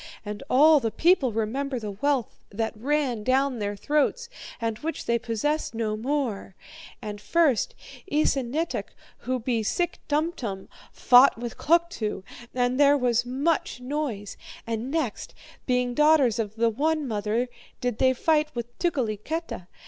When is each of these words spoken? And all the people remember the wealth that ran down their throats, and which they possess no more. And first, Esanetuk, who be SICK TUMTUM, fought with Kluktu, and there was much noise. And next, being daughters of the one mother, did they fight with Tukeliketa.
And 0.25 0.41
all 0.49 0.79
the 0.79 0.89
people 0.89 1.31
remember 1.31 1.77
the 1.77 1.91
wealth 1.91 2.39
that 2.49 2.73
ran 2.75 3.23
down 3.23 3.59
their 3.59 3.75
throats, 3.75 4.29
and 4.59 4.79
which 4.79 5.05
they 5.05 5.19
possess 5.19 5.75
no 5.75 5.95
more. 5.95 6.55
And 7.03 7.21
first, 7.21 7.75
Esanetuk, 8.11 8.95
who 9.19 9.39
be 9.39 9.61
SICK 9.61 9.99
TUMTUM, 10.07 10.69
fought 10.91 11.37
with 11.37 11.55
Kluktu, 11.55 12.23
and 12.55 12.79
there 12.79 12.97
was 12.97 13.27
much 13.27 13.79
noise. 13.79 14.37
And 14.65 14.89
next, 14.89 15.35
being 15.67 15.93
daughters 15.93 16.39
of 16.39 16.55
the 16.55 16.71
one 16.71 17.07
mother, 17.07 17.47
did 17.79 17.99
they 17.99 18.13
fight 18.13 18.49
with 18.55 18.75
Tukeliketa. 18.79 19.67